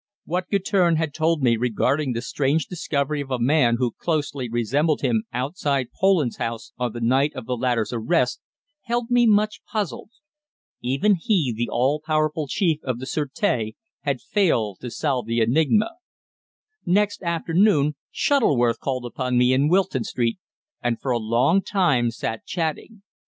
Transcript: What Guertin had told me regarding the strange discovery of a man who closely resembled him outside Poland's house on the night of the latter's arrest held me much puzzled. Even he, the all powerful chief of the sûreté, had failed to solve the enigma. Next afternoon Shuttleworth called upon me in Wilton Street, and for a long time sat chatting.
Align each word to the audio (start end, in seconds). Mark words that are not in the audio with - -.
What 0.25 0.49
Guertin 0.49 0.95
had 0.95 1.13
told 1.13 1.43
me 1.43 1.57
regarding 1.57 2.13
the 2.13 2.23
strange 2.23 2.65
discovery 2.65 3.21
of 3.21 3.29
a 3.29 3.37
man 3.37 3.75
who 3.77 3.91
closely 3.99 4.49
resembled 4.49 5.01
him 5.01 5.25
outside 5.31 5.89
Poland's 5.95 6.37
house 6.37 6.71
on 6.79 6.93
the 6.93 6.99
night 6.99 7.35
of 7.35 7.45
the 7.45 7.55
latter's 7.55 7.93
arrest 7.93 8.41
held 8.85 9.11
me 9.11 9.27
much 9.27 9.61
puzzled. 9.71 10.09
Even 10.81 11.13
he, 11.19 11.53
the 11.55 11.69
all 11.71 12.01
powerful 12.03 12.47
chief 12.47 12.79
of 12.83 12.97
the 12.97 13.05
sûreté, 13.05 13.73
had 13.99 14.21
failed 14.21 14.79
to 14.81 14.89
solve 14.89 15.27
the 15.27 15.39
enigma. 15.39 15.91
Next 16.83 17.21
afternoon 17.21 17.93
Shuttleworth 18.09 18.79
called 18.79 19.05
upon 19.05 19.37
me 19.37 19.53
in 19.53 19.69
Wilton 19.69 20.03
Street, 20.03 20.39
and 20.81 20.99
for 20.99 21.11
a 21.11 21.19
long 21.19 21.61
time 21.61 22.09
sat 22.09 22.43
chatting. 22.47 23.03